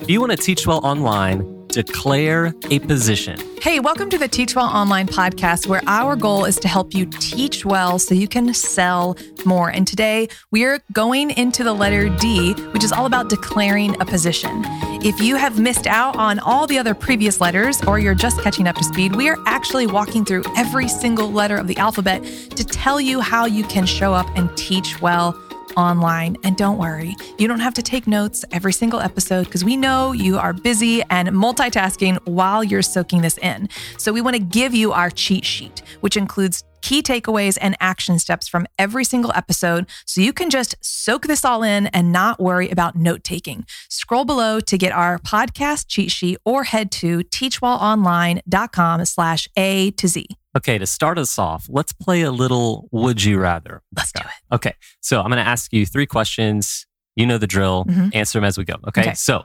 [0.00, 3.40] If you want to teach well online, declare a position.
[3.62, 7.06] Hey, welcome to the Teach Well Online podcast, where our goal is to help you
[7.06, 9.70] teach well so you can sell more.
[9.70, 14.62] And today we're going into the letter D, which is all about declaring a position.
[15.02, 18.68] If you have missed out on all the other previous letters or you're just catching
[18.68, 22.64] up to speed, we are actually walking through every single letter of the alphabet to
[22.64, 25.32] tell you how you can show up and teach well
[25.76, 26.36] online.
[26.44, 30.12] And don't worry, you don't have to take notes every single episode because we know
[30.12, 33.68] you are busy and multitasking while you're soaking this in.
[33.98, 38.16] So we want to give you our cheat sheet, which includes key takeaways and action
[38.18, 42.38] steps from every single episode so you can just soak this all in and not
[42.38, 43.66] worry about note taking.
[43.88, 50.06] Scroll below to get our podcast cheat sheet or head to teachwellonline.com slash A to
[50.06, 50.26] Z.
[50.56, 53.82] Okay, to start us off, let's play a little Would You Rather.
[53.94, 54.54] Let's do it.
[54.54, 56.86] Okay, so I'm going to ask you three questions.
[57.14, 57.84] You know the drill.
[57.84, 58.14] Mhm.
[58.14, 58.76] Answer them as we go.
[58.88, 59.14] Okay, Okay.
[59.14, 59.44] so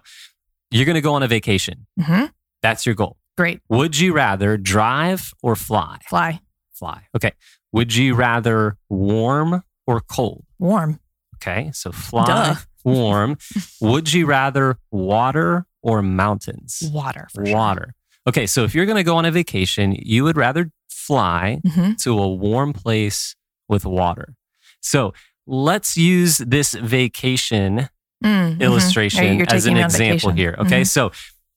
[0.72, 1.86] you're going to go on a vacation.
[2.02, 2.26] hmm
[2.62, 3.18] That's your goal.
[3.38, 3.60] Great.
[3.70, 5.98] Would you rather drive or fly?
[6.08, 6.40] Fly.
[6.74, 7.08] Fly.
[7.16, 7.32] Okay.
[7.74, 10.46] Would you rather warm or cold?
[10.60, 11.00] Warm.
[11.36, 12.56] Okay, so fly, Duh.
[12.86, 13.38] warm.
[13.82, 16.84] Would you rather water or mountains?
[16.94, 17.28] Water.
[17.34, 17.56] For sure.
[17.56, 17.96] Water.
[18.28, 20.70] Okay, so if you're going to go on a vacation, you would rather
[21.08, 23.36] fly hmm to a warm place
[23.70, 24.36] with water.
[24.82, 25.14] So
[25.48, 27.90] let's use this vacation
[28.24, 28.60] Mm, mhm.
[28.62, 30.38] illustration You're as an taking me on example vacation.
[30.38, 30.56] here.
[30.60, 30.88] Okay, Mhm.
[30.88, 31.12] so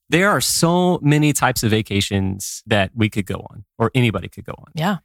[0.09, 4.47] there are so many types of vacations that we could go on, or anybody could
[4.47, 4.73] go on.
[4.75, 4.99] Yeah.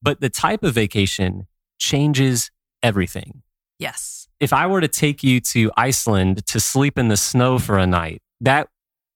[0.00, 1.46] But the type of vacation
[1.78, 2.50] changes
[2.82, 3.42] everything.
[3.78, 4.26] Yes.
[4.40, 7.86] If I were to take you to Iceland to sleep in the snow for a
[7.86, 8.68] night, that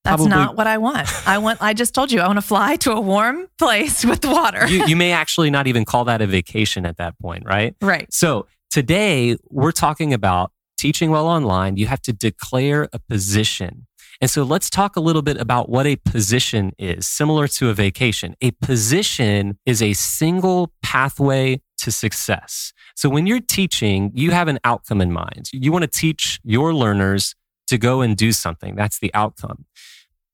[0.04, 1.08] That's probably not what I want.
[1.26, 1.62] I want.
[1.62, 4.66] I just told you I want to fly to a warm place with water.
[4.66, 7.74] you, you may actually not even call that a vacation at that point, right?
[7.80, 8.12] right.
[8.12, 11.78] So today we're talking about teaching well online.
[11.78, 13.86] You have to declare a position.
[14.20, 17.74] And so let's talk a little bit about what a position is, similar to a
[17.74, 18.36] vacation.
[18.40, 22.72] A position is a single pathway to success.
[22.94, 25.50] So when you're teaching, you have an outcome in mind.
[25.52, 27.34] You want to teach your learners
[27.68, 28.74] to go and do something.
[28.74, 29.64] That's the outcome.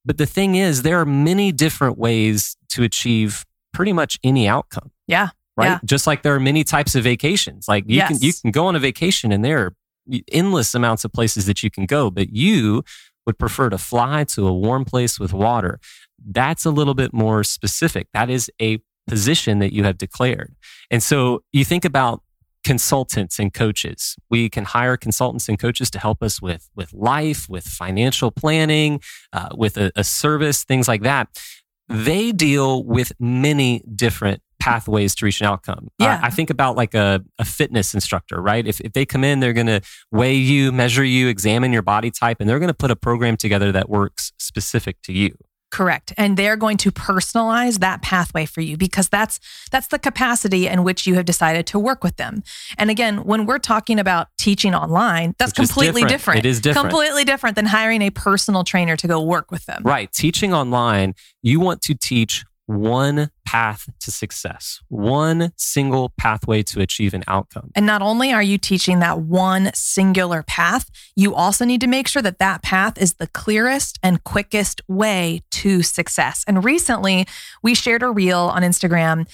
[0.05, 4.91] But the thing is, there are many different ways to achieve pretty much any outcome
[5.07, 5.29] Yeah.
[5.57, 5.67] right?
[5.67, 5.79] Yeah.
[5.85, 7.69] Just like there are many types of vacations.
[7.69, 9.75] Like you can you can go on a vacation and there are
[10.33, 12.83] endless amounts of places that you can go, but you
[13.27, 15.79] would prefer to fly to a warm place with water.
[16.25, 18.09] That's a little bit more specific.
[18.13, 20.55] That is a position that you have declared.
[20.91, 22.23] And so you think about
[22.65, 24.17] consultants and coaches.
[24.29, 29.01] We can hire consultants and coaches to help us with with life, with financial planning,
[29.33, 31.29] uh, with a, a service, things like that.
[31.89, 35.89] They deal with many different pathways to reach an outcome.
[35.99, 36.21] Yeah.
[36.23, 38.65] I think about like a, a fitness instructor, right?
[38.67, 39.81] If, if they come in, they're going to
[40.13, 43.37] weigh you, measure you, examine your body type, and they're going to put a program
[43.37, 45.35] together that works specific to you.
[45.71, 46.13] Correct.
[46.17, 49.39] And they're going to personalize that pathway for you because that's
[49.71, 52.43] that's the capacity in which you have decided to work with them.
[52.77, 56.11] And again, when we're talking about teaching online, that's Which completely different.
[56.11, 56.39] different.
[56.41, 56.91] It is different.
[56.91, 59.83] Completely different than hiring a personal trainer to go work with them.
[59.85, 60.13] Right.
[60.13, 67.15] Teaching online, you want to teach one path to success, one single pathway to achieve
[67.15, 67.71] an outcome.
[67.75, 72.07] And not only are you teaching that one singular path, you also need to make
[72.07, 76.45] sure that that path is the clearest and quickest way to success.
[76.47, 77.27] And recently,
[77.63, 79.29] we shared a reel on Instagram.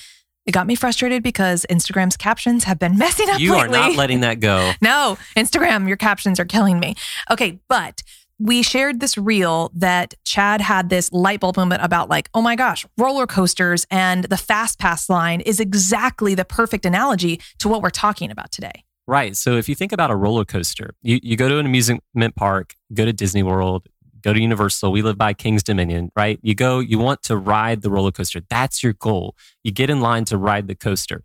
[0.47, 4.21] It got me frustrated because Instagram's captions have been messing up You are not letting
[4.21, 4.73] that go.
[4.81, 6.95] no, Instagram, your captions are killing me.
[7.31, 8.03] Okay, but
[8.39, 12.55] we shared this reel that Chad had this light bulb moment about like, oh my
[12.55, 17.83] gosh, roller coasters and the fast pass line is exactly the perfect analogy to what
[17.83, 18.85] we're talking about today.
[19.07, 19.37] Right.
[19.37, 22.03] So if you think about a roller coaster, you, you go to an amusement
[22.35, 23.87] park, go to Disney World,
[24.21, 24.91] go to Universal.
[24.93, 26.39] We live by Kings Dominion, right?
[26.43, 28.41] You go, you want to ride the roller coaster.
[28.51, 29.37] That's your goal.
[29.63, 31.23] You get in line to ride the coaster.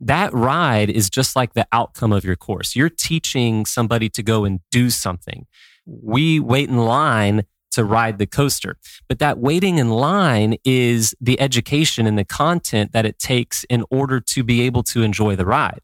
[0.00, 2.76] That ride is just like the outcome of your course.
[2.76, 5.46] You're teaching somebody to go and do something.
[5.86, 8.76] We wait in line to ride the coaster.
[9.08, 13.84] But that waiting in line is the education and the content that it takes in
[13.90, 15.80] order to be able to enjoy the ride.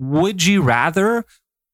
[0.00, 1.24] Would you rather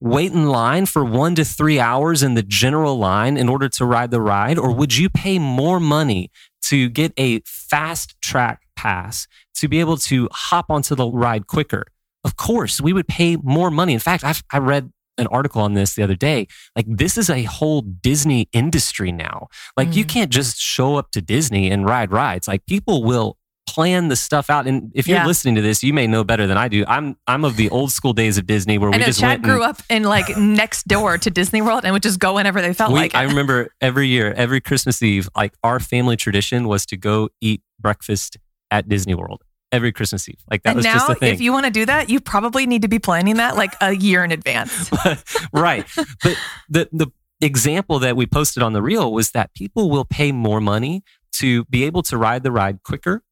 [0.00, 3.84] wait in line for one to three hours in the general line in order to
[3.86, 4.58] ride the ride?
[4.58, 6.30] Or would you pay more money
[6.64, 11.86] to get a fast track pass to be able to hop onto the ride quicker?
[12.22, 13.94] Of course, we would pay more money.
[13.94, 16.46] In fact, I've, I read an article on this the other day.
[16.76, 19.48] Like, this is a whole Disney industry now.
[19.76, 20.08] Like, you Mm.
[20.08, 22.46] can't just show up to Disney and ride rides.
[22.48, 23.36] Like, people will
[23.68, 24.66] plan the stuff out.
[24.66, 25.26] And if you're Yeah.
[25.26, 26.84] listening to this, you may know better than I do.
[26.88, 29.28] I'm I'm of the old school days of Disney where I we know just Chad
[29.28, 32.34] went grew and, up in like next door to Disney World and would just go
[32.36, 33.18] whenever they felt we, like it.
[33.18, 37.60] I remember every year, every Christmas Eve, like our family tradition was to go eat
[37.78, 38.38] breakfast
[38.70, 39.42] at Disney World
[39.72, 40.40] every Christmas Eve.
[40.50, 41.34] Like that and was now, just the thing.
[41.34, 43.94] if you want to do that, you probably need to be planning that like a
[43.94, 44.90] year in advance.
[45.52, 45.86] right.
[46.22, 46.36] But
[46.68, 50.60] the the example that we posted on the reel was that people will pay more
[50.60, 53.22] money to be able to ride the ride quicker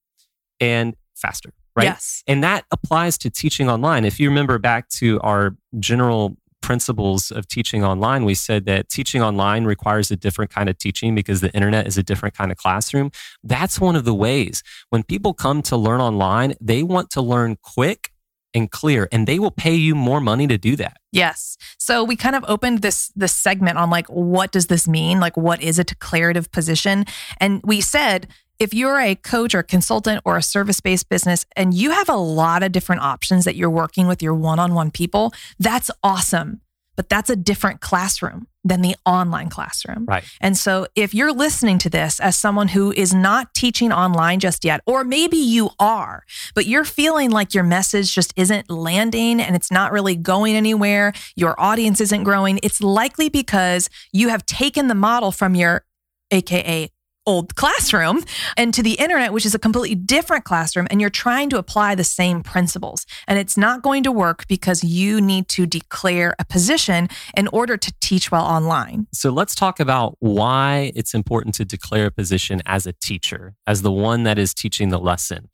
[0.60, 1.52] and faster.
[1.74, 1.84] Right.
[1.84, 2.22] Yes.
[2.26, 4.04] And that applies to teaching online.
[4.04, 6.36] If you remember back to our general
[6.66, 11.14] principles of teaching online, we said that teaching online requires a different kind of teaching
[11.14, 13.12] because the internet is a different kind of classroom.
[13.44, 14.64] That's one of the ways.
[14.90, 18.10] When people come to learn online, they want to learn quick
[18.52, 20.96] and clear, and they will pay you more money to do that.
[21.12, 21.56] Yes.
[21.78, 25.20] So we kind of opened this this segment on like what does this mean?
[25.20, 27.04] Like what is a declarative position?
[27.38, 28.26] And we said
[28.58, 32.62] if you're a coach or consultant or a service-based business and you have a lot
[32.62, 36.60] of different options that you're working with your one-on-one people, that's awesome.
[36.96, 40.06] But that's a different classroom than the online classroom.
[40.06, 40.24] Right.
[40.40, 44.64] And so if you're listening to this as someone who is not teaching online just
[44.64, 46.24] yet, or maybe you are,
[46.54, 51.12] but you're feeling like your message just isn't landing and it's not really going anywhere,
[51.36, 55.84] your audience isn't growing, it's likely because you have taken the model from your
[56.30, 56.90] AKA
[57.26, 58.22] old classroom
[58.56, 61.94] and to the internet, which is a completely different classroom, and you're trying to apply
[61.94, 63.04] the same principles.
[63.26, 67.76] And it's not going to work because you need to declare a position in order
[67.76, 69.06] to teach well online.
[69.12, 73.82] So let's talk about why it's important to declare a position as a teacher, as
[73.82, 75.50] the one that is teaching the lesson.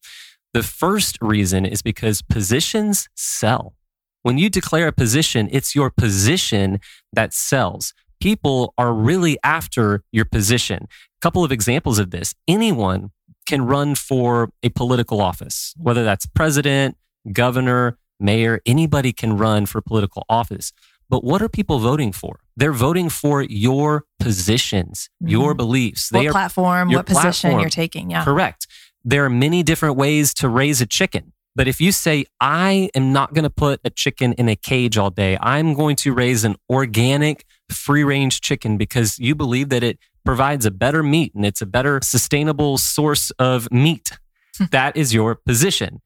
[0.54, 3.74] The first reason is because positions sell.
[4.22, 6.78] When you declare a position, it's your position
[7.12, 7.94] that sells.
[8.20, 10.86] People are really after your position.
[11.22, 13.12] A couple of examples of this anyone
[13.46, 16.96] can run for a political office, whether that's president,
[17.32, 20.72] governor, mayor, anybody can run for political office.
[21.08, 22.40] But what are people voting for?
[22.56, 25.58] They're voting for your positions, your Mhm.
[25.58, 26.10] beliefs.
[26.10, 28.10] What They are platform, your what position you're taking.
[28.10, 28.24] Yeah.
[28.24, 28.66] correct.
[29.04, 31.32] There are many different ways to raise a chicken.
[31.54, 34.98] But if you say, I am not going to put a chicken in a cage
[34.98, 39.84] all day, I'm going to raise an organic, free range chicken because you believe that
[39.84, 44.18] it provides a better meat and it's a better sustainable source of meat.
[44.58, 44.64] Hmm.
[44.70, 46.00] that is your position.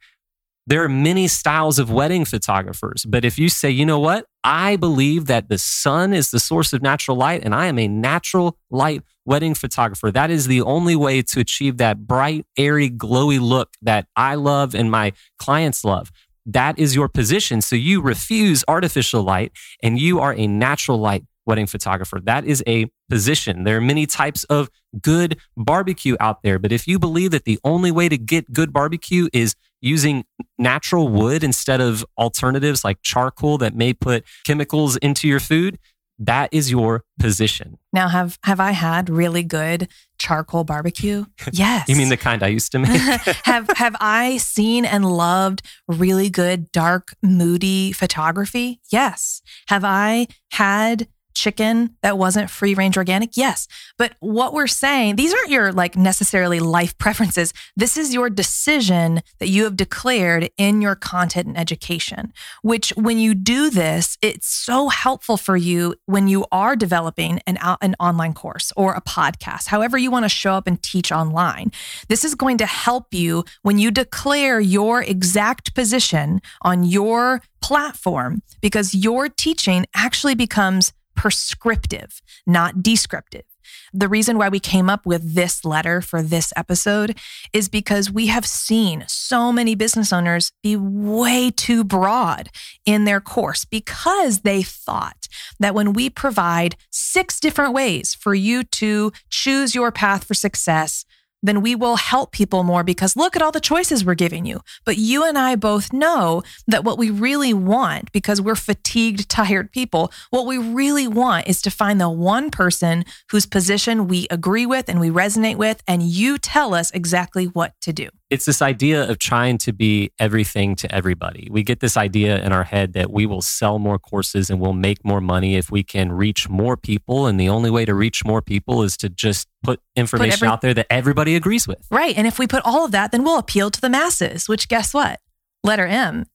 [0.68, 4.74] There are many styles of wedding photographers, but if you say, you know what, I
[4.74, 8.58] believe that the sun is the source of natural light and I am a natural
[8.68, 13.74] light wedding photographer, that is the only way to achieve that bright, airy, glowy look
[13.82, 16.10] that I love and my clients love.
[16.44, 17.60] That is your position.
[17.60, 19.52] So you refuse artificial light
[19.84, 22.20] and you are a natural light wedding photographer.
[22.22, 23.64] That is a position.
[23.64, 24.68] There are many types of
[25.00, 28.72] good barbecue out there, but if you believe that the only way to get good
[28.72, 30.24] barbecue is using
[30.58, 35.78] natural wood instead of alternatives like charcoal that may put chemicals into your food,
[36.18, 37.78] that is your position.
[37.92, 39.88] Now, have have I had really good
[40.18, 41.26] charcoal barbecue?
[41.52, 41.88] Yes.
[41.88, 43.00] You mean the kind I used to make?
[43.44, 48.80] have have I seen and loved really good dark moody photography?
[48.90, 49.42] Yes.
[49.68, 53.36] Have I had chicken that wasn't free range organic?
[53.36, 53.68] Yes.
[53.98, 57.52] But what we're saying, these aren't your like necessarily life preferences.
[57.76, 63.18] This is your decision that you have declared in your content and education, which when
[63.18, 68.32] you do this, it's so helpful for you when you are developing an, an online
[68.32, 71.70] course or a podcast, however you want to show up and teach online.
[72.08, 78.42] This is going to help you when you declare your exact position on your platform
[78.60, 83.44] because your teaching actually becomes prescriptive, not descriptive.
[83.92, 87.18] The reason why we came up with this letter for this episode
[87.52, 92.48] is because we have seen so many business owners be way too broad
[92.84, 95.26] in their course because they thought
[95.58, 101.04] that when we provide six different ways for you to choose your path for success,
[101.42, 104.60] then we will help people more because look at all the choices we're giving you.
[104.84, 109.72] But you and I both know that what we really want, because we're fatigued, tired
[109.72, 114.66] people, what we really want is to find the one person whose position we agree
[114.66, 118.08] with and we resonate with, and you tell us exactly what to do.
[118.28, 121.48] It's this idea of trying to be everything to everybody.
[121.50, 124.72] We get this idea in our head that we will sell more courses and we'll
[124.72, 127.26] make more money if we can reach more people.
[127.26, 130.60] And the only way to reach more people is to just put information every- out
[130.60, 131.86] there that everybody agrees with.
[131.90, 132.16] Right.
[132.16, 134.92] And if we put all of that, then we'll appeal to the masses, which guess
[134.92, 135.20] what?
[135.62, 136.26] Letter M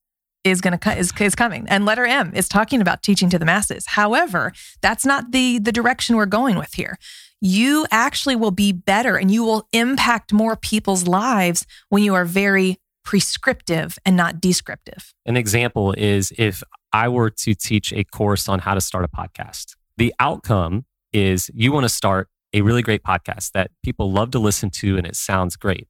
[0.43, 3.45] is going to is, is coming and letter M is talking about teaching to the
[3.45, 3.86] masses.
[3.86, 6.98] However, that's not the the direction we're going with here.
[7.41, 12.24] You actually will be better and you will impact more people's lives when you are
[12.24, 15.12] very prescriptive and not descriptive.
[15.25, 16.62] An example is if
[16.93, 19.75] I were to teach a course on how to start a podcast.
[19.98, 24.39] The outcome is you want to start a really great podcast that people love to
[24.39, 25.88] listen to and it sounds great.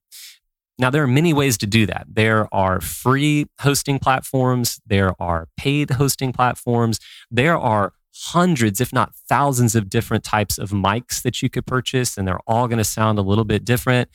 [0.77, 2.07] Now, there are many ways to do that.
[2.09, 9.15] There are free hosting platforms, there are paid hosting platforms, there are hundreds, if not
[9.27, 12.83] thousands, of different types of mics that you could purchase, and they're all going to
[12.83, 14.09] sound a little bit different.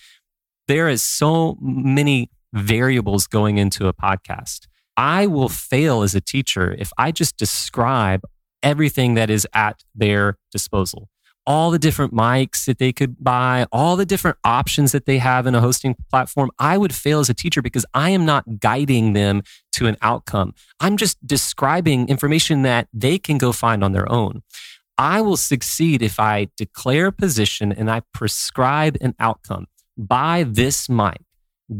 [0.69, 4.67] There is so many variables going into a podcast.
[4.97, 8.23] I will fail as a teacher if I just describe
[8.63, 11.09] everything that is at their disposal
[11.47, 15.47] all the different mics that they could buy, all the different options that they have
[15.47, 19.13] in a hosting platform, I would fail as a teacher because I am not guiding
[19.13, 20.55] them to an outcome.
[20.81, 24.43] I'm just describing information that they can go find on their own.
[24.99, 29.67] I will succeed if I declare a position and I prescribe an outcome.
[29.97, 31.21] Buy this mic,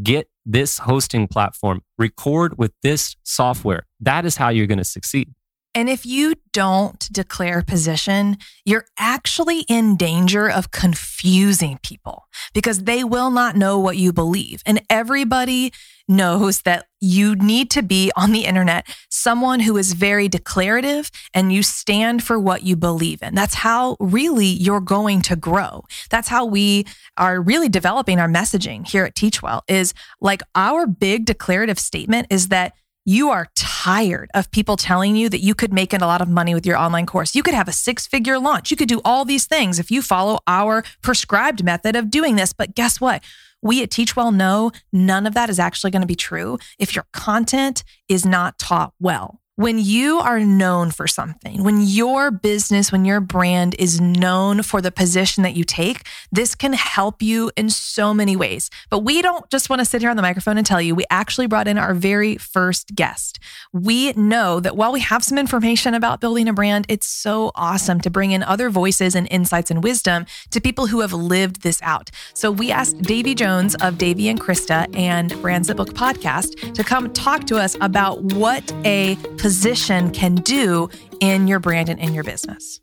[0.03, 3.85] get this hosting platform, record with this software.
[3.99, 5.33] That is how you're going to succeed.
[5.77, 13.03] And if you don't declare position, you're actually in danger of confusing people because they
[13.03, 14.63] will not know what you believe.
[14.65, 15.71] And everybody
[16.07, 21.53] knows that you need to be on the internet someone who is very declarative and
[21.53, 23.35] you stand for what you believe in.
[23.35, 25.83] That's how really you're going to grow.
[26.09, 31.25] That's how we are really developing our messaging here at Teachwell is like our big
[31.25, 32.73] declarative statement is that
[33.07, 36.53] you are tired of people telling you that you could make a lot of money
[36.53, 37.33] with your online course.
[37.33, 38.69] You could have a six figure launch.
[38.69, 42.51] You could do all these things if you follow our prescribed method of doing this.
[42.51, 43.23] But guess what?
[43.61, 46.95] We at Teach Well know none of that is actually going to be true if
[46.95, 52.91] your content is not taught well when you are known for something, when your business,
[52.91, 57.51] when your brand is known for the position that you take, this can help you
[57.57, 58.69] in so many ways.
[58.91, 60.93] But we don't just want to sit here on the microphone and tell you.
[60.93, 63.39] We actually brought in our very first guest.
[63.73, 67.99] We know that while we have some information about building a brand, it's so awesome
[68.01, 71.81] to bring in other voices and insights and wisdom to people who have lived this
[71.81, 72.11] out.
[72.35, 76.83] So we asked Davey Jones of Davey and Krista and Brands That Book podcast to
[76.83, 79.15] come talk to us about what a
[79.47, 80.89] position can do
[81.21, 82.81] in your brand and in your business.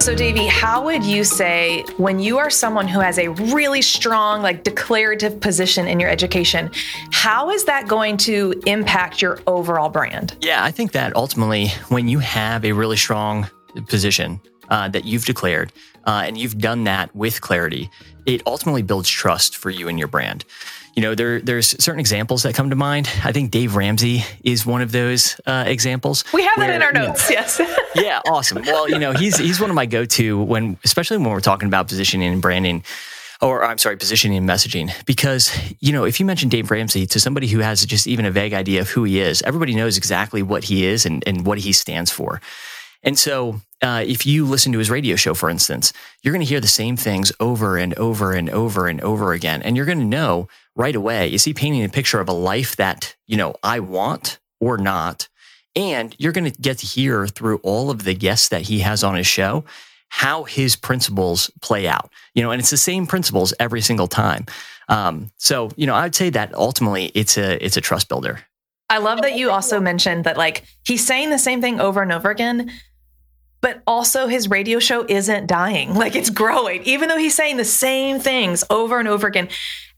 [0.00, 4.42] So, Davey, how would you say when you are someone who has a really strong,
[4.42, 6.72] like declarative position in your education,
[7.12, 10.36] how is that going to impact your overall brand?
[10.40, 13.48] Yeah, I think that ultimately, when you have a really strong
[13.86, 15.72] position uh, that you've declared
[16.08, 17.88] uh, and you've done that with clarity,
[18.26, 20.44] it ultimately builds trust for you and your brand
[20.98, 23.08] you know, there there's certain examples that come to mind.
[23.22, 26.24] I think Dave Ramsey is one of those uh, examples.
[26.32, 27.30] We have where, that in our notes.
[27.30, 27.60] yes.
[27.94, 28.64] yeah, awesome.
[28.66, 31.86] Well, you know, he's he's one of my go-to when, especially when we're talking about
[31.86, 32.82] positioning and branding
[33.40, 34.90] or I'm sorry, positioning and messaging.
[35.06, 38.32] Because, you know, if you mention Dave Ramsey to somebody who has just even a
[38.32, 41.58] vague idea of who he is, everybody knows exactly what he is and, and what
[41.58, 42.40] he stands for.
[43.04, 45.92] And so uh, if you listen to his radio show, for instance,
[46.22, 49.62] you're going to hear the same things over and over and over and over again.
[49.62, 52.76] And you're going to know right away, is he painting a picture of a life
[52.76, 55.28] that, you know, I want or not?
[55.76, 59.04] And you're going to get to hear through all of the guests that he has
[59.04, 59.64] on his show
[60.10, 62.10] how his principles play out.
[62.34, 64.46] You know, and it's the same principles every single time.
[64.88, 68.40] Um, so, you know, I'd say that ultimately it's a it's a trust builder.
[68.90, 72.10] I love that you also mentioned that like he's saying the same thing over and
[72.10, 72.70] over again,
[73.60, 75.94] but also his radio show isn't dying.
[75.94, 79.48] Like it's growing, even though he's saying the same things over and over again.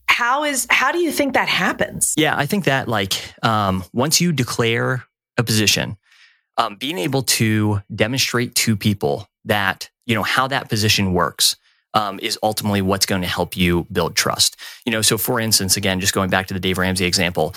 [0.06, 2.14] How is how do you think that happens?
[2.16, 3.14] Yeah, I think that like
[3.44, 5.04] um, once you declare
[5.38, 5.96] a position,
[6.56, 11.56] um, being able to demonstrate to people that you know how that position works
[11.94, 14.56] um, is ultimately what's going to help you build trust.
[14.84, 17.54] You know, so for instance, again, just going back to the Dave Ramsey example,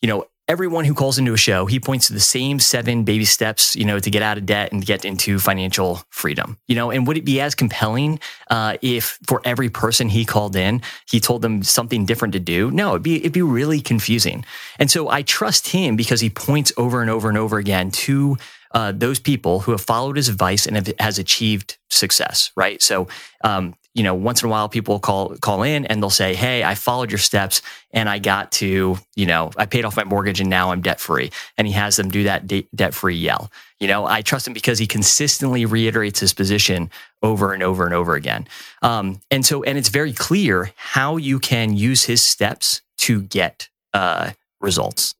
[0.00, 3.24] you know, everyone who calls into a show, he points to the same seven baby
[3.24, 6.58] steps, you know, to get out of debt and get into financial freedom.
[6.68, 8.20] You know, and would it be as compelling
[8.50, 12.70] uh, if for every person he called in, he told them something different to do?
[12.70, 14.44] No, it'd be it'd be really confusing.
[14.78, 18.36] And so I trust him because he points over and over and over again to
[18.72, 22.82] uh, those people who have followed his advice and have, has achieved success, right?
[22.82, 23.08] So,
[23.44, 26.64] um, you know, once in a while people call call in and they'll say, "Hey,
[26.64, 30.40] I followed your steps and I got to, you know, I paid off my mortgage
[30.40, 33.50] and now I'm debt free." And he has them do that de- debt free yell.
[33.78, 36.90] You know, I trust him because he consistently reiterates his position
[37.22, 38.48] over and over and over again.
[38.82, 43.68] Um, and so, and it's very clear how you can use his steps to get
[43.92, 45.14] uh, results.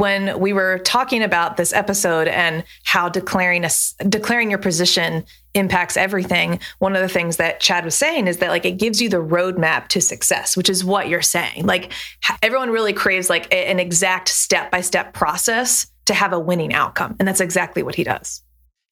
[0.00, 3.70] When we were talking about this episode and how declaring a,
[4.08, 8.48] declaring your position impacts everything, one of the things that Chad was saying is that
[8.48, 11.66] like it gives you the roadmap to success, which is what you're saying.
[11.66, 11.92] Like
[12.40, 16.72] everyone really craves like a, an exact step by step process to have a winning
[16.72, 18.42] outcome, and that's exactly what he does.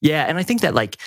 [0.02, 0.98] Yeah, and I think that like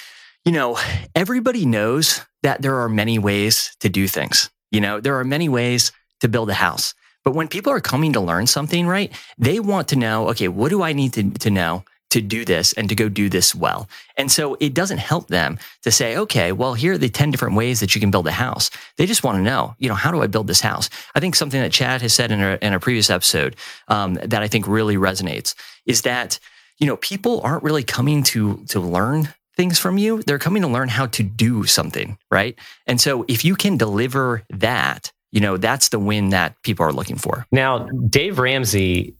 [0.45, 0.79] you know
[1.13, 4.49] everybody knows that there are many ways to do things.
[4.71, 5.91] You know, there are many ways
[6.21, 6.95] to build a house.
[7.23, 10.69] But when people are coming to learn something, right, they want to know, okay, what
[10.69, 13.87] do I need to, to know to do this and to go do this well?
[14.17, 17.55] And so it doesn't help them to say, okay, well, here are the 10 different
[17.55, 18.69] ways that you can build a house.
[18.97, 20.89] They just want to know, you know, how do I build this house?
[21.15, 23.55] I think something that Chad has said in a, in a previous episode
[23.87, 26.39] um, that I think really resonates is that,
[26.79, 30.23] you know, people aren't really coming to, to learn things from you.
[30.23, 32.57] They're coming to learn how to do something, right?
[32.87, 36.91] And so if you can deliver that, you know, that's the win that people are
[36.91, 37.45] looking for.
[37.51, 39.15] Now, Dave Ramsey,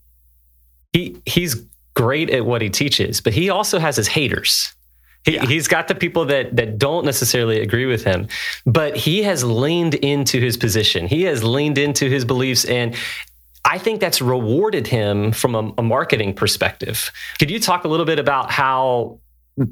[0.94, 1.56] he he's
[1.94, 4.74] great at what he teaches, but he also has his haters.
[5.24, 5.46] He, yeah.
[5.46, 8.27] He's got the people that that don't necessarily agree with him,
[8.65, 11.08] but he has leaned into his position.
[11.08, 12.96] He has leaned into his beliefs, and
[13.63, 17.12] I think that's rewarded him from a, a marketing perspective.
[17.38, 19.20] Could you talk a little bit about how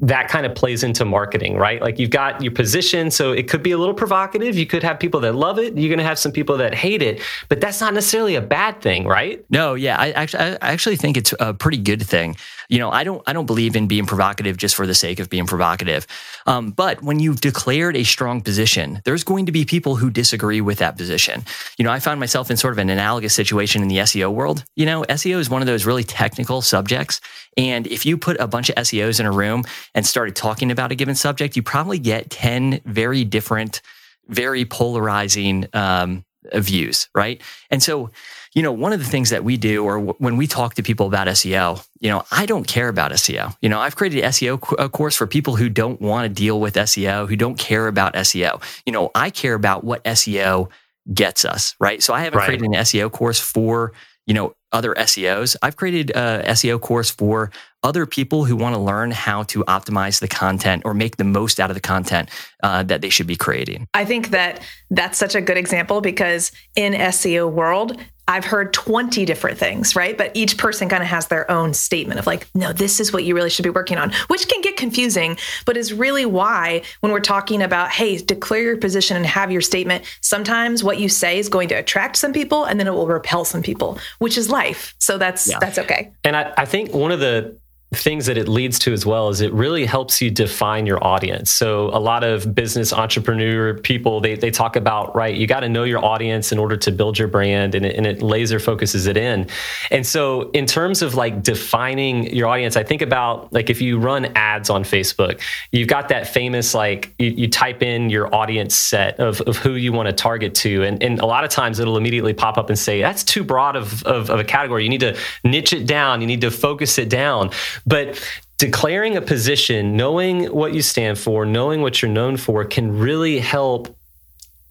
[0.00, 1.80] that kind of plays into marketing, right?
[1.80, 4.56] Like you've got your position, so it could be a little provocative.
[4.56, 5.76] You could have people that love it.
[5.76, 8.80] You're going to have some people that hate it, but that's not necessarily a bad
[8.80, 9.44] thing, right?
[9.50, 12.36] No, yeah, I actually, I actually think it's a pretty good thing.
[12.70, 15.28] You know, I don't, I don't believe in being provocative just for the sake of
[15.28, 16.06] being provocative.
[16.46, 20.60] Um, but when you've declared a strong position, there's going to be people who disagree
[20.60, 21.44] with that position.
[21.76, 24.64] You know, I found myself in sort of an analogous situation in the SEO world.
[24.76, 27.20] You know, SEO is one of those really technical subjects,
[27.56, 30.92] and if you put a bunch of SEOs in a room and started talking about
[30.92, 33.82] a given subject, you probably get 10 very different,
[34.28, 36.24] very polarizing um,
[36.54, 37.42] views, right?
[37.70, 38.10] And so,
[38.54, 40.82] you know, one of the things that we do, or w- when we talk to
[40.82, 43.54] people about SEO, you know, I don't care about SEO.
[43.62, 46.60] You know, I've created an SEO co- course for people who don't want to deal
[46.60, 48.60] with SEO, who don't care about SEO.
[48.84, 50.68] You know, I care about what SEO
[51.14, 52.02] gets us, right?
[52.02, 52.46] So I haven't right.
[52.46, 53.92] created an SEO course for,
[54.26, 55.56] you know, other SEOs.
[55.62, 57.50] I've created a SEO course for
[57.82, 61.58] other people who want to learn how to optimize the content or make the most
[61.58, 62.28] out of the content
[62.62, 63.88] uh, that they should be creating.
[63.94, 69.24] I think that that's such a good example because in SEO world, I've heard 20
[69.24, 70.16] different things, right?
[70.16, 73.24] But each person kind of has their own statement of like, no, this is what
[73.24, 77.10] you really should be working on, which can get confusing, but is really why when
[77.10, 81.40] we're talking about, hey, declare your position and have your statement, sometimes what you say
[81.40, 84.48] is going to attract some people and then it will repel some people, which is
[84.48, 84.94] life.
[84.98, 85.58] So that's yeah.
[85.58, 86.12] that's okay.
[86.22, 87.56] And I, I think one of the
[87.92, 91.50] things that it leads to as well is it really helps you define your audience.
[91.50, 95.68] So a lot of business entrepreneur people they they talk about right you got to
[95.68, 99.08] know your audience in order to build your brand and it, and it laser focuses
[99.08, 99.48] it in.
[99.90, 103.98] And so in terms of like defining your audience, I think about like if you
[103.98, 105.40] run ads on Facebook,
[105.72, 109.74] you've got that famous like you, you type in your audience set of, of who
[109.74, 112.68] you want to target to and, and a lot of times it'll immediately pop up
[112.68, 114.84] and say that's too broad of, of, of a category.
[114.84, 116.20] You need to niche it down.
[116.20, 117.50] You need to focus it down.
[117.86, 118.22] But
[118.58, 123.38] declaring a position, knowing what you stand for, knowing what you're known for can really
[123.38, 123.96] help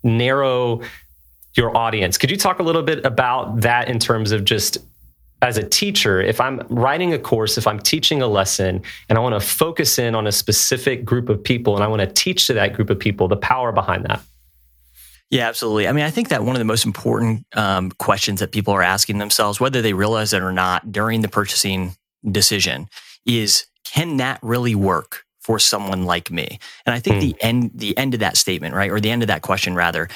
[0.03, 0.81] narrow
[1.55, 2.17] your audience.
[2.17, 4.77] Could you talk a little bit about that in terms of just
[5.41, 9.21] as a teacher, if I'm writing a course, if I'm teaching a lesson and I
[9.21, 12.47] want to focus in on a specific group of people and I want to teach
[12.47, 14.21] to that group of people, the power behind that?
[15.29, 15.87] Yeah, absolutely.
[15.87, 18.81] I mean, I think that one of the most important um, questions that people are
[18.81, 21.95] asking themselves, whether they realize it or not during the purchasing
[22.29, 22.89] decision
[23.25, 26.59] is can that really work for someone like me?
[26.85, 27.21] And I think mm.
[27.21, 30.09] the end the end of that statement, right, or the end of that question rather,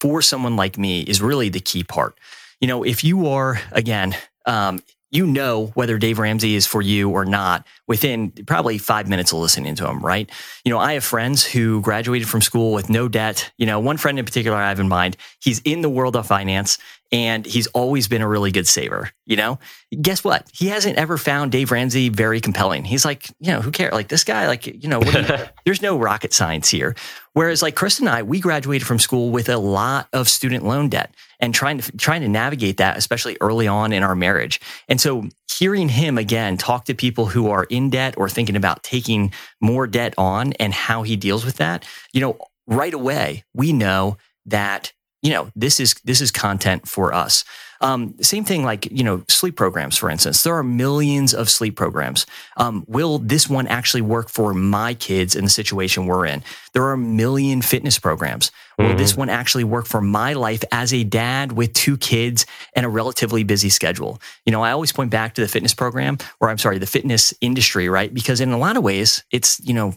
[0.00, 2.18] for someone like me is really the key part.
[2.60, 4.16] You know, if you are again,
[4.46, 9.32] um, you know whether Dave Ramsey is for you or not within probably five minutes
[9.32, 10.30] of listening to him, right?
[10.64, 13.50] You know, I have friends who graduated from school with no debt.
[13.56, 16.26] You know, one friend in particular I have in mind, he's in the world of
[16.26, 16.78] finance
[17.10, 19.10] and he's always been a really good saver.
[19.24, 19.58] You know,
[20.00, 20.48] guess what?
[20.52, 22.84] He hasn't ever found Dave Ramsey very compelling.
[22.84, 23.92] He's like, you know, who cares?
[23.92, 25.24] Like this guy, like, you know, you,
[25.64, 26.94] there's no rocket science here.
[27.32, 30.88] Whereas like Krista and I, we graduated from school with a lot of student loan
[30.88, 34.60] debt and trying to trying to navigate that, especially early on in our marriage.
[34.88, 38.82] And so hearing him again talk to people who are in debt or thinking about
[38.82, 43.72] taking more debt on and how he deals with that, you know, right away we
[43.72, 44.92] know that
[45.22, 47.44] you know, this is this is content for us.
[47.80, 50.42] Um, same thing like, you know, sleep programs, for instance.
[50.42, 52.26] There are millions of sleep programs.
[52.56, 56.42] Um, will this one actually work for my kids in the situation we're in?
[56.72, 58.50] There are a million fitness programs.
[58.78, 58.98] Will mm-hmm.
[58.98, 62.88] this one actually work for my life as a dad with two kids and a
[62.88, 64.20] relatively busy schedule?
[64.44, 67.32] You know, I always point back to the fitness program, or I'm sorry, the fitness
[67.40, 68.12] industry, right?
[68.12, 69.94] Because in a lot of ways, it's, you know,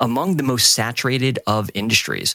[0.00, 2.34] among the most saturated of industries.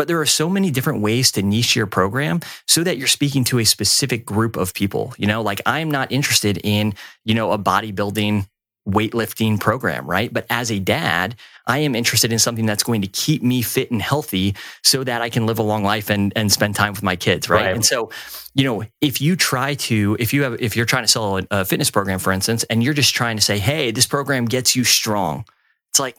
[0.00, 3.44] But there are so many different ways to niche your program so that you're speaking
[3.44, 5.12] to a specific group of people.
[5.18, 6.94] You know, like I'm not interested in,
[7.26, 8.46] you know, a bodybuilding
[8.88, 10.32] weightlifting program, right?
[10.32, 11.36] But as a dad,
[11.66, 15.20] I am interested in something that's going to keep me fit and healthy so that
[15.20, 17.66] I can live a long life and, and spend time with my kids, right?
[17.66, 17.74] right.
[17.74, 18.10] And so,
[18.54, 21.46] you know, if you try to, if you have, if you're trying to sell a,
[21.50, 24.74] a fitness program, for instance, and you're just trying to say, hey, this program gets
[24.74, 25.44] you strong,
[25.90, 26.16] it's like,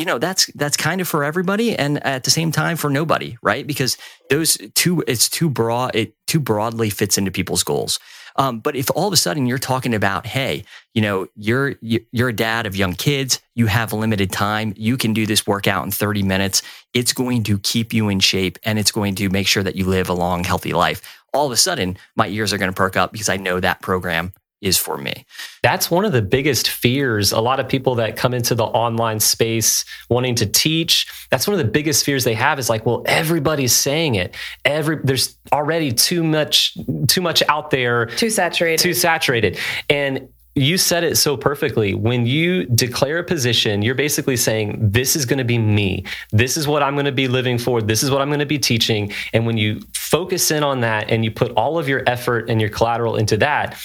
[0.00, 3.36] you know that's that's kind of for everybody and at the same time for nobody
[3.42, 3.66] right?
[3.66, 3.98] Because
[4.30, 7.98] those two it's too broad it too broadly fits into people's goals.
[8.36, 12.30] Um, but if all of a sudden you're talking about hey you know you're you're
[12.30, 15.90] a dad of young kids you have limited time you can do this workout in
[15.90, 16.62] 30 minutes
[16.94, 19.84] it's going to keep you in shape and it's going to make sure that you
[19.84, 21.02] live a long healthy life.
[21.34, 23.82] All of a sudden my ears are going to perk up because i know that
[23.82, 25.24] program is for me.
[25.62, 27.32] That's one of the biggest fears.
[27.32, 31.58] A lot of people that come into the online space wanting to teach, that's one
[31.58, 34.34] of the biggest fears they have is like, well, everybody's saying it.
[34.64, 36.76] Every there's already too much
[37.08, 38.06] too much out there.
[38.06, 38.82] Too saturated.
[38.82, 39.58] Too saturated.
[39.88, 41.94] And you said it so perfectly.
[41.94, 46.04] When you declare a position, you're basically saying, This is going to be me.
[46.32, 47.80] This is what I'm going to be living for.
[47.80, 49.12] This is what I'm going to be teaching.
[49.32, 52.60] And when you focus in on that and you put all of your effort and
[52.60, 53.80] your collateral into that,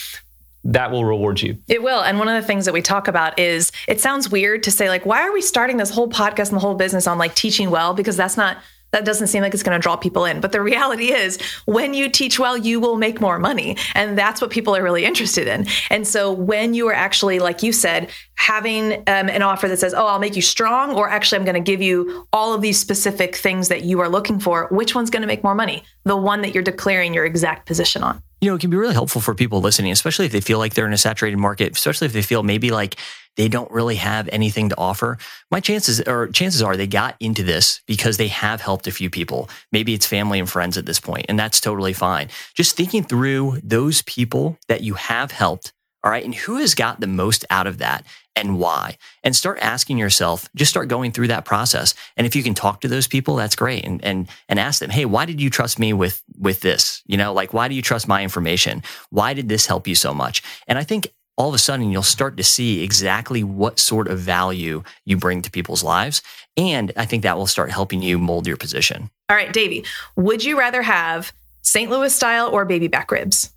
[0.66, 1.58] that will reward you.
[1.68, 2.02] It will.
[2.02, 4.90] And one of the things that we talk about is it sounds weird to say,
[4.90, 7.70] like, why are we starting this whole podcast and the whole business on like teaching
[7.70, 7.94] well?
[7.94, 8.58] Because that's not
[8.96, 10.40] that doesn't seem like it's going to draw people in.
[10.40, 13.76] But the reality is, when you teach well, you will make more money.
[13.94, 15.68] And that's what people are really interested in.
[15.90, 19.94] And so when you are actually, like you said, having um, an offer that says,
[19.94, 22.80] oh, I'll make you strong, or actually, I'm going to give you all of these
[22.80, 25.84] specific things that you are looking for, which one's going to make more money?
[26.06, 28.94] The one that you're declaring your exact position on you know, it can be really
[28.94, 32.06] helpful for people listening, especially if they feel like they're in a saturated market, especially
[32.06, 32.96] if they feel maybe like
[33.38, 35.18] they don't really have anything to offer.
[35.52, 39.10] My chances or chances are they got into this because they have helped a few
[39.10, 39.50] people.
[39.72, 42.30] Maybe it's family and friends at this point, and that's totally fine.
[42.56, 45.74] Just thinking through those people that you have helped
[46.06, 46.24] all right.
[46.24, 49.00] And who has got the most out of that and why?
[49.24, 51.96] And start asking yourself, just start going through that process.
[52.16, 53.84] And if you can talk to those people, that's great.
[53.84, 57.02] And, and, and ask them, Hey, why did you trust me with, with this?
[57.08, 58.84] You know, like, why do you trust my information?
[59.10, 60.44] Why did this help you so much?
[60.68, 64.20] And I think all of a sudden you'll start to see exactly what sort of
[64.20, 66.22] value you bring to people's lives.
[66.58, 69.10] And I think that will start helping you mold your position.
[69.30, 71.90] All right, Davey, would you rather have St.
[71.90, 73.52] Louis style or baby back ribs?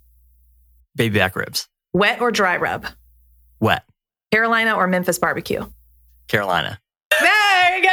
[0.97, 1.69] Baby back ribs.
[1.93, 2.87] Wet or dry rub?
[3.61, 3.85] Wet.
[4.33, 5.65] Carolina or Memphis barbecue?
[6.27, 6.81] Carolina.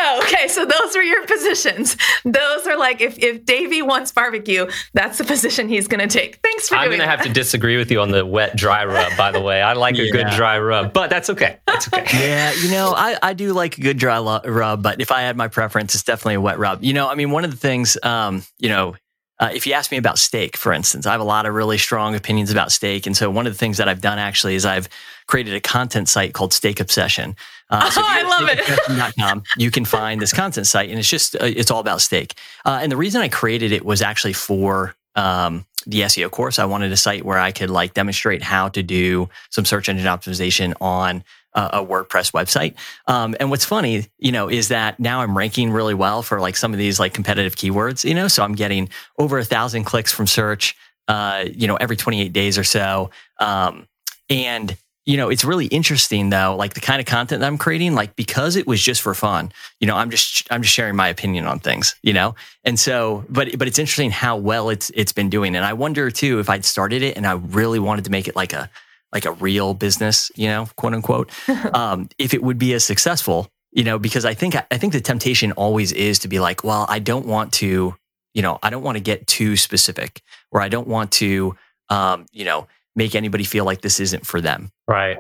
[0.06, 0.28] There you go.
[0.28, 1.98] Okay, so those were your positions.
[2.24, 6.38] Those are like if if Davey wants barbecue, that's the position he's going to take.
[6.38, 6.76] Thanks for.
[6.76, 9.15] I'm going to have to disagree with you on the wet dry rub.
[9.18, 10.06] By the way, I like yeah.
[10.06, 11.58] a good dry rub, but that's okay.
[11.65, 12.06] That's okay.
[12.13, 15.38] yeah, you know, I I do like a good dry rub, but if I had
[15.38, 16.84] my preference, it's definitely a wet rub.
[16.84, 18.96] You know, I mean, one of the things, um, you know,
[19.39, 21.78] uh, if you ask me about steak, for instance, I have a lot of really
[21.78, 23.06] strong opinions about steak.
[23.06, 24.88] And so one of the things that I've done actually is I've
[25.28, 27.36] created a content site called Steak Obsession.
[27.69, 29.43] Uh, so oh, I love it.
[29.58, 32.36] you can find this content site and it's just, uh, it's all about steak.
[32.63, 36.58] Uh, and the reason I created it was actually for um, the SEO course.
[36.58, 40.08] I wanted a site where I could like demonstrate how to do some search engine
[40.08, 41.24] optimization on
[41.56, 42.76] a WordPress website.
[43.08, 46.58] Um, and what's funny, you know, is that now I'm ranking really well for like
[46.58, 50.12] some of these like competitive keywords, you know, so I'm getting over a thousand clicks
[50.12, 50.76] from search,
[51.08, 53.10] uh, you know, every 28 days or so.
[53.39, 53.88] Um,
[54.30, 57.94] and you know, it's really interesting though, like the kind of content that I'm creating,
[57.94, 61.08] like because it was just for fun, you know, I'm just I'm just sharing my
[61.10, 62.34] opinion on things, you know?
[62.63, 65.56] And so, but but it's interesting how well it's it's been doing.
[65.56, 68.36] And I wonder too if I'd started it and I really wanted to make it
[68.36, 68.70] like a
[69.15, 71.32] like a real business, you know, quote unquote,
[71.73, 75.01] um, if it would be as successful, you know, because I think I think the
[75.01, 77.95] temptation always is to be like, well, I don't want to,
[78.34, 81.56] you know, I don't want to get too specific, or I don't want to,
[81.89, 84.69] um, you know, make anybody feel like this isn't for them.
[84.88, 85.17] Right.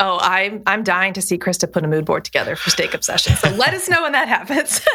[0.00, 3.36] Oh, I'm I'm dying to see Krista put a mood board together for Steak Obsession.
[3.36, 4.80] So let us know when that happens.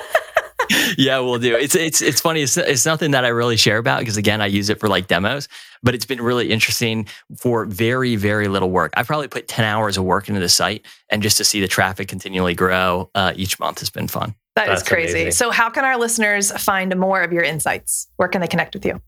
[0.97, 1.55] yeah, we'll do.
[1.55, 2.41] It's it's it's funny.
[2.41, 5.07] It's it's nothing that I really share about because again, I use it for like
[5.07, 5.47] demos.
[5.81, 8.93] But it's been really interesting for very very little work.
[8.95, 11.67] I've probably put ten hours of work into the site, and just to see the
[11.67, 14.35] traffic continually grow uh, each month has been fun.
[14.55, 15.21] That That's is crazy.
[15.21, 15.31] Amazing.
[15.31, 18.07] So, how can our listeners find more of your insights?
[18.17, 19.01] Where can they connect with you?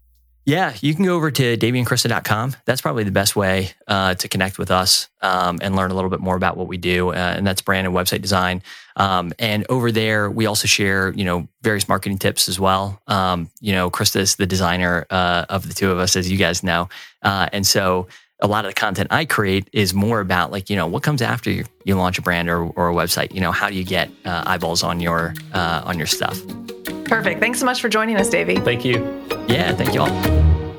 [0.44, 2.56] Yeah, you can go over to daveyandkrista.com.
[2.66, 6.10] That's probably the best way uh, to connect with us um, and learn a little
[6.10, 7.10] bit more about what we do.
[7.10, 8.64] Uh, and that's brand and website design.
[8.96, 13.00] Um, and over there, we also share, you know, various marketing tips as well.
[13.08, 16.38] Um, you know, Krista is the designer uh, of the two of us, as you
[16.38, 16.90] guys know.
[17.22, 18.08] Uh, and so
[18.40, 21.22] a lot of the content I create is more about like, you know, what comes
[21.22, 23.32] after you, you launch a brand or, or a website?
[23.32, 26.42] You know, how do you get uh, eyeballs on your uh, on your stuff?
[27.12, 27.41] Perfect.
[27.41, 28.56] Thanks so much for joining us, Davey.
[28.56, 29.04] Thank you.
[29.50, 30.76] Yeah, thank you all.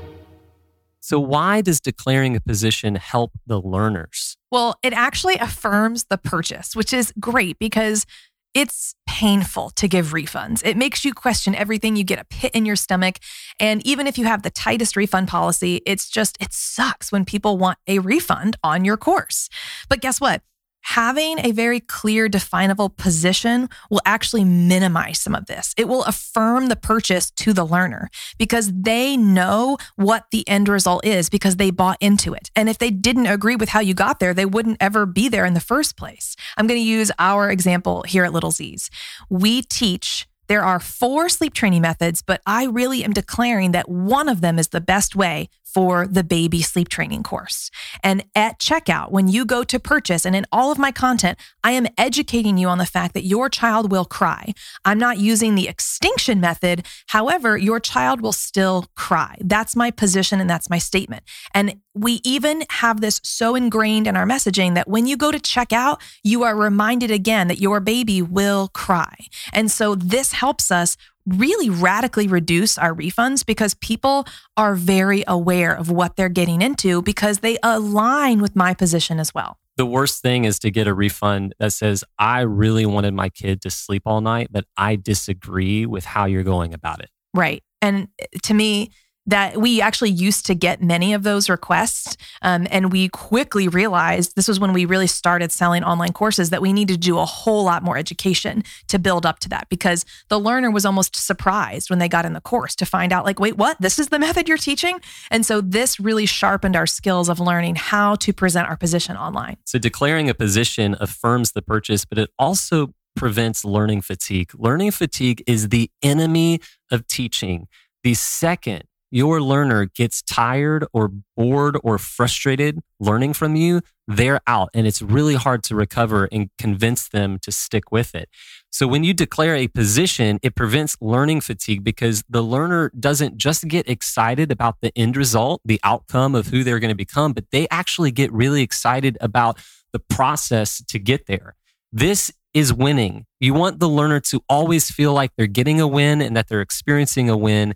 [1.01, 4.39] So, why does declaring a position help the learners?
[4.51, 8.07] Well, it actually affirms the purchase, which is great because
[8.55, 10.65] it's painful to give refunds.
[10.65, 11.97] It makes you question everything.
[11.97, 13.19] You get a pit in your stomach.
[13.61, 17.59] And even if you have the tightest refund policy, it's just, it sucks when people
[17.59, 19.51] want a refund on your course.
[19.91, 20.43] But guess what?
[20.83, 25.75] Having a very clear, definable position will actually minimize some of this.
[25.77, 31.05] It will affirm the purchase to the learner because they know what the end result
[31.05, 32.51] is because they bought into it.
[32.55, 35.47] And if they didn't agree with how you got there, they wouldn't ever be there
[35.47, 36.37] in the first place.
[36.57, 38.91] I'm going to use our example here at Little Z's.
[39.31, 44.29] We teach there are four sleep training methods, but I really am declaring that one
[44.29, 47.71] of them is the best way for the baby sleep training course.
[48.03, 51.73] And at checkout, when you go to purchase and in all of my content, I
[51.73, 54.53] am educating you on the fact that your child will cry.
[54.85, 56.87] I'm not using the extinction method.
[57.09, 59.37] However, your child will still cry.
[59.41, 61.23] That's my position and that's my statement.
[61.55, 65.39] And we even have this so ingrained in our messaging that when you go to
[65.39, 69.15] checkout, you are reminded again that your baby will cry.
[69.53, 75.73] And so this helps us really radically reduce our refunds because people are very aware
[75.73, 79.59] of what they're getting into because they align with my position as well.
[79.77, 83.63] The worst thing is to get a refund that says, I really wanted my kid
[83.63, 87.09] to sleep all night, but I disagree with how you're going about it.
[87.35, 87.63] Right.
[87.81, 88.09] And
[88.43, 88.91] to me,
[89.27, 92.17] that we actually used to get many of those requests.
[92.43, 96.61] Um, and we quickly realized this was when we really started selling online courses that
[96.61, 100.05] we needed to do a whole lot more education to build up to that because
[100.29, 103.39] the learner was almost surprised when they got in the course to find out, like,
[103.39, 103.81] wait, what?
[103.81, 105.01] This is the method you're teaching?
[105.31, 109.57] And so this really sharpened our skills of learning how to present our position online.
[109.65, 114.51] So declaring a position affirms the purchase, but it also prevents learning fatigue.
[114.55, 117.69] Learning fatigue is the enemy of teaching.
[118.03, 124.71] The second your learner gets tired or bored or frustrated learning from you, they're out.
[124.73, 128.29] And it's really hard to recover and convince them to stick with it.
[128.71, 133.69] So when you declare a position, it prevents learning fatigue because the learner doesn't just
[133.69, 137.45] get excited about the end result, the outcome of who they're going to become, but
[137.53, 139.59] they actually get really excited about
[139.93, 141.55] the process to get there.
[141.93, 143.27] This is winning.
[143.41, 146.61] You want the learner to always feel like they're getting a win and that they're
[146.61, 147.75] experiencing a win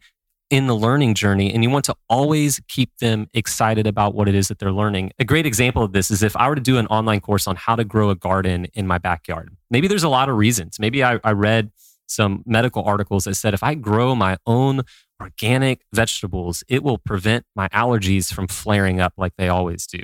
[0.51, 4.35] in the learning journey and you want to always keep them excited about what it
[4.35, 5.11] is that they're learning.
[5.19, 7.57] A great example of this is if I were to do an online course on
[7.57, 9.51] how to grow a garden in my backyard.
[9.71, 10.79] Maybe there's a lot of reasons.
[10.79, 11.73] Maybe I, I read
[12.07, 14.83] some medical articles that said if I grow my own
[15.21, 20.01] organic vegetables, it will prevent my allergies from flaring up like they always do,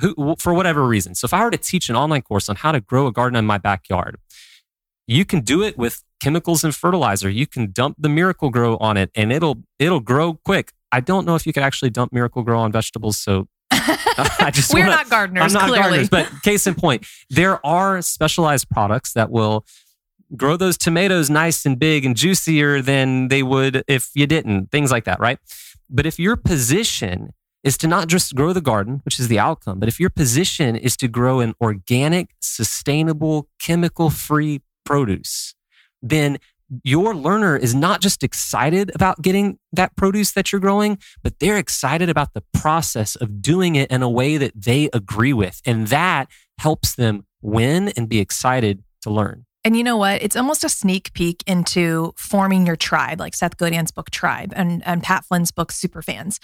[0.00, 1.14] Who, for whatever reason.
[1.14, 3.36] So if I were to teach an online course on how to grow a garden
[3.36, 4.18] in my backyard,
[5.06, 7.28] you can do it with chemicals and fertilizer.
[7.28, 10.72] You can dump the Miracle-Gro on it and it'll it'll grow quick.
[10.92, 14.80] I don't know if you could actually dump Miracle-Gro on vegetables, so I just we're
[14.80, 15.42] wanna, not gardeners.
[15.42, 15.80] I'm not clearly.
[15.80, 19.66] gardeners, but case in point, there are specialized products that will
[20.36, 24.70] grow those tomatoes nice and big and juicier than they would if you didn't.
[24.70, 25.38] Things like that, right?
[25.90, 29.80] But if your position is to not just grow the garden, which is the outcome,
[29.80, 35.54] but if your position is to grow an organic, sustainable, chemical free produce,
[36.04, 36.38] then
[36.82, 41.58] your learner is not just excited about getting that produce that you're growing, but they're
[41.58, 45.60] excited about the process of doing it in a way that they agree with.
[45.66, 49.44] And that helps them win and be excited to learn.
[49.64, 50.22] And you know what?
[50.22, 54.86] It's almost a sneak peek into forming your tribe, like Seth Godin's book Tribe and,
[54.86, 56.38] and Pat Flynn's book Superfans.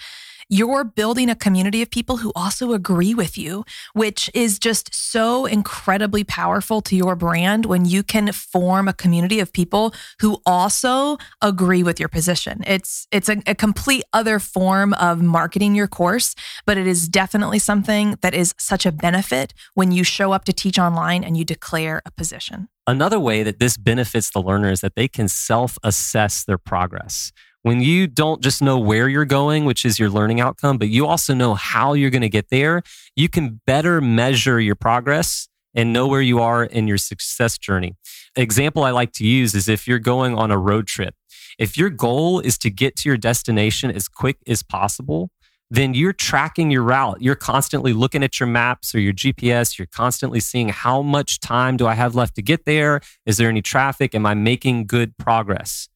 [0.49, 5.45] You're building a community of people who also agree with you, which is just so
[5.45, 11.17] incredibly powerful to your brand when you can form a community of people who also
[11.41, 12.63] agree with your position.
[12.67, 17.59] It's it's a, a complete other form of marketing your course, but it is definitely
[17.59, 21.45] something that is such a benefit when you show up to teach online and you
[21.45, 22.67] declare a position.
[22.87, 27.31] Another way that this benefits the learner is that they can self assess their progress.
[27.63, 31.05] When you don't just know where you're going, which is your learning outcome, but you
[31.05, 32.81] also know how you're going to get there,
[33.15, 37.95] you can better measure your progress and know where you are in your success journey.
[38.35, 41.13] example I like to use is if you're going on a road trip.
[41.59, 45.29] If your goal is to get to your destination as quick as possible,
[45.71, 47.21] then you're tracking your route.
[47.21, 49.79] You're constantly looking at your maps or your GPS.
[49.79, 52.99] You're constantly seeing how much time do I have left to get there?
[53.25, 54.13] Is there any traffic?
[54.13, 55.87] Am I making good progress?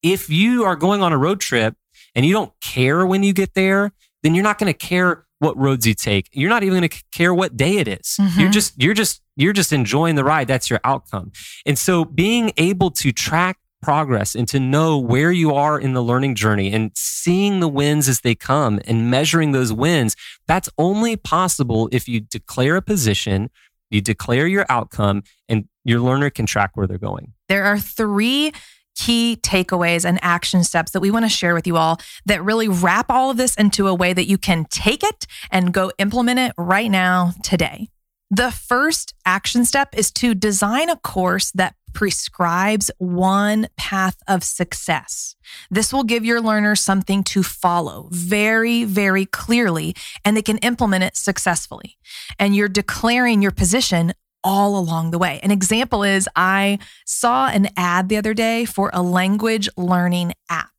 [0.00, 1.74] If you are going on a road trip
[2.14, 3.92] and you don't care when you get there,
[4.22, 6.28] then you're not going to care what roads you take.
[6.32, 8.16] You're not even going to care what day it is.
[8.20, 8.40] Mm-hmm.
[8.40, 10.46] You're just you're just you're just enjoying the ride.
[10.46, 11.32] That's your outcome.
[11.66, 16.02] And so being able to track progress and to know where you are in the
[16.02, 20.16] learning journey and seeing the wins as they come and measuring those wins,
[20.46, 23.50] that's only possible if you declare a position,
[23.90, 27.32] you declare your outcome, and your learner can track where they're going.
[27.48, 28.52] There are three
[28.96, 32.68] key takeaways and action steps that we want to share with you all that really
[32.68, 36.38] wrap all of this into a way that you can take it and go implement
[36.38, 37.88] it right now today.
[38.30, 45.36] The first action step is to design a course that prescribes one path of success.
[45.70, 51.04] This will give your learners something to follow very, very clearly, and they can implement
[51.04, 51.98] it successfully.
[52.38, 55.40] And you're declaring your position all along the way.
[55.42, 60.70] An example is I saw an ad the other day for a language learning app.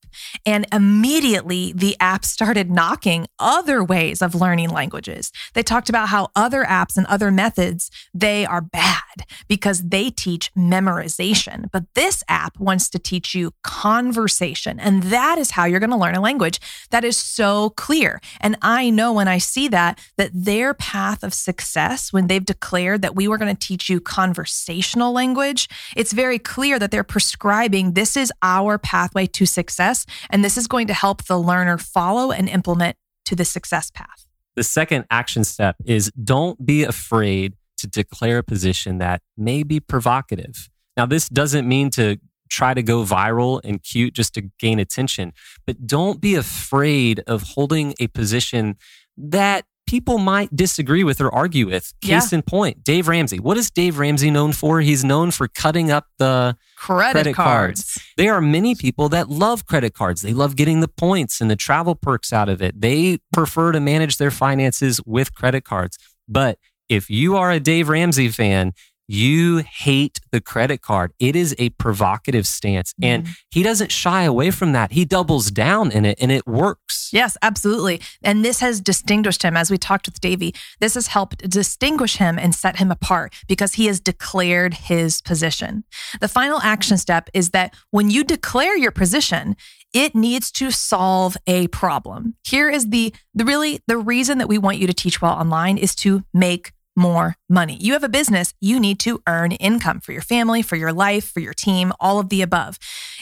[0.46, 5.32] And immediately the app started knocking other ways of learning languages.
[5.54, 10.54] They talked about how other apps and other methods, they are bad because they teach
[10.54, 11.70] memorization.
[11.72, 14.80] But this app wants to teach you conversation.
[14.80, 16.60] And that is how you're going to learn a language.
[16.90, 18.20] That is so clear.
[18.40, 23.02] And I know when I see that, that their path of success, when they've declared
[23.02, 27.94] that we were going to teach you conversational language, it's very clear that they're prescribing
[27.94, 32.32] this is our pathway to success and this is going to help the learner follow
[32.32, 34.28] and implement to the success path.
[34.56, 39.80] The second action step is don't be afraid to declare a position that may be
[39.80, 40.70] provocative.
[40.98, 42.18] Now, this doesn't mean to
[42.50, 45.34] try to go viral and cute just to gain attention,
[45.66, 48.76] but don't be afraid of holding a position
[49.18, 51.94] that people might disagree with or argue with.
[52.00, 52.38] Case yeah.
[52.38, 53.42] in point, Dave Ramsey.
[53.42, 54.80] What is Dave Ramsey known for?
[54.80, 57.84] He's known for cutting up the credit, credit cards.
[57.84, 58.14] cards.
[58.16, 60.22] There are many people that love credit cards.
[60.22, 62.80] They love getting the points and the travel perks out of it.
[62.80, 65.98] They prefer to manage their finances with credit cards.
[66.26, 68.72] But if you are a Dave Ramsey fan,
[69.12, 71.12] you hate the credit card.
[71.20, 72.94] It is a provocative stance.
[72.94, 73.04] Mm-hmm.
[73.04, 74.94] And he doesn't shy away from that.
[74.94, 77.10] He doubles down in it and it works.
[77.12, 78.00] Yes, absolutely.
[78.24, 82.40] And this has distinguished him, as we talked with Davey, this has helped distinguish him
[82.40, 85.84] and set him apart because he has declared his position.
[86.22, 89.58] The final action step is that when you declare your position,
[89.94, 92.36] it needs to solve a problem.
[92.46, 95.78] Here is the, the really the reason that we want you to teach well online
[95.78, 96.72] is to make
[97.02, 97.78] more money.
[97.82, 101.30] You have a business, you need to earn income for your family, for your life,
[101.30, 102.78] for your team, all of the above.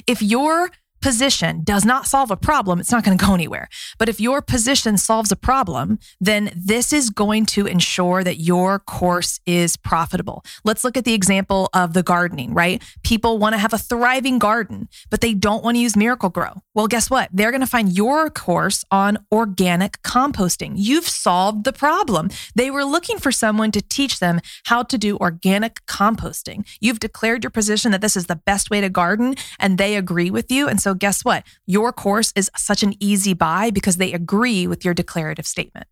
[0.05, 0.69] If you're
[1.01, 3.69] position does not solve a problem, it's not going to go anywhere.
[3.97, 8.79] But if your position solves a problem, then this is going to ensure that your
[8.79, 10.43] course is profitable.
[10.63, 12.83] Let's look at the example of the gardening, right?
[13.03, 16.61] People want to have a thriving garden, but they don't want to use Miracle-Gro.
[16.73, 17.29] Well, guess what?
[17.31, 20.73] They're going to find your course on organic composting.
[20.75, 22.29] You've solved the problem.
[22.55, 26.67] They were looking for someone to teach them how to do organic composting.
[26.79, 30.31] You've declared your position that this is the best way to garden, and they agree
[30.31, 30.67] with you.
[30.67, 31.43] And so so, guess what?
[31.67, 35.85] Your course is such an easy buy because they agree with your declarative statement.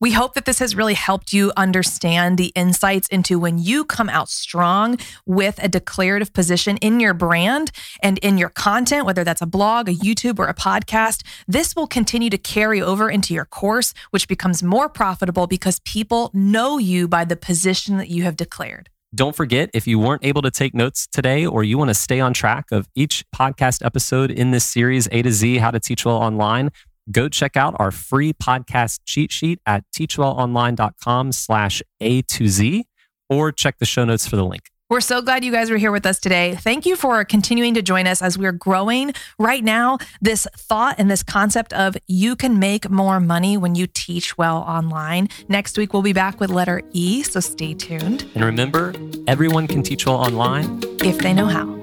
[0.00, 4.08] We hope that this has really helped you understand the insights into when you come
[4.08, 7.70] out strong with a declarative position in your brand
[8.02, 11.22] and in your content, whether that's a blog, a YouTube, or a podcast.
[11.46, 16.32] This will continue to carry over into your course, which becomes more profitable because people
[16.34, 18.90] know you by the position that you have declared.
[19.12, 22.20] Don't forget, if you weren't able to take notes today or you want to stay
[22.20, 26.04] on track of each podcast episode in this series, A to Z, How to Teach
[26.06, 26.70] Well Online,
[27.10, 32.84] go check out our free podcast cheat sheet at teachwellonline.com slash A to Z
[33.28, 34.70] or check the show notes for the link.
[34.90, 36.56] We're so glad you guys were here with us today.
[36.56, 39.98] Thank you for continuing to join us as we're growing right now.
[40.20, 44.56] This thought and this concept of you can make more money when you teach well
[44.56, 45.28] online.
[45.48, 48.28] Next week, we'll be back with letter E, so stay tuned.
[48.34, 48.92] And remember,
[49.28, 51.79] everyone can teach well online if they know how.